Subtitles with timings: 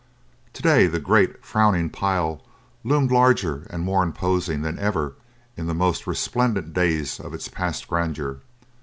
[0.51, 2.41] Today the great, frowning pile
[2.83, 5.13] loomed larger and more imposing than ever
[5.55, 8.39] in the most resplendent days of its past grandeur.